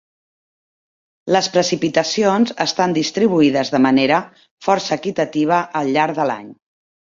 Les 1.35 1.49
precipitacions 1.57 2.55
estan 2.67 2.97
distribuïdes 2.97 3.73
de 3.77 3.83
manera 3.89 4.19
força 4.71 4.99
equitativa 5.01 5.63
al 5.83 5.97
llarg 5.99 6.23
de 6.23 6.31
l'any. 6.35 6.53